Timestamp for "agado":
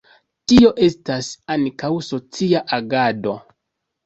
2.79-3.37